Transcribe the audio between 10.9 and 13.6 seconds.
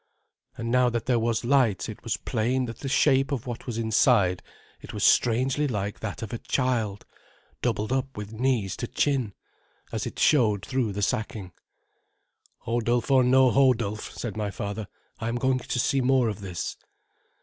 the sacking. "Hodulf or no